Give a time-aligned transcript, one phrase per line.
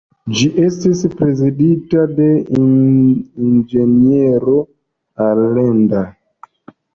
[0.37, 2.29] Ĝi estis prezidita de
[2.61, 4.57] inĝeniero
[5.27, 6.03] Allende.